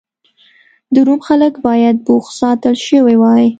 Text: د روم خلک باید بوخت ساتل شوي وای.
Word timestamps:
د 0.93 0.95
روم 1.07 1.19
خلک 1.27 1.53
باید 1.67 1.95
بوخت 2.05 2.31
ساتل 2.41 2.75
شوي 2.87 3.15
وای. 3.19 3.45